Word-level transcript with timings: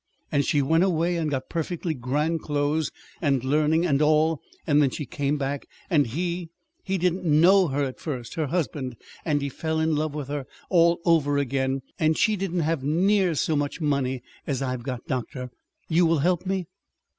And 0.31 0.43
she 0.43 0.63
went 0.63 0.83
away 0.83 1.15
and 1.17 1.29
got 1.29 1.47
perfectly 1.47 1.93
grand 1.93 2.41
clothes, 2.41 2.89
and 3.21 3.43
learning, 3.43 3.85
and 3.85 4.01
all; 4.01 4.41
and 4.65 4.81
then 4.81 4.89
she 4.89 5.05
came 5.05 5.37
back; 5.37 5.67
and 5.91 6.07
he 6.07 6.49
he 6.81 6.97
didn't 6.97 7.23
know 7.23 7.67
her 7.67 7.83
at 7.83 7.99
first 7.99 8.33
her 8.33 8.47
husband, 8.47 8.95
and 9.23 9.43
he 9.43 9.49
fell 9.49 9.79
in 9.79 9.95
love 9.95 10.15
with 10.15 10.27
her 10.29 10.47
all 10.71 11.01
over 11.05 11.37
again. 11.37 11.83
And 11.99 12.17
she 12.17 12.35
didn't 12.35 12.61
have 12.61 12.83
near 12.83 13.35
so 13.35 13.55
much 13.55 13.79
money 13.79 14.23
as 14.47 14.63
I've 14.63 14.81
got. 14.81 15.05
Doctor, 15.05 15.51
you 15.87 16.07
will 16.07 16.17
help 16.17 16.47
me?" 16.47 16.65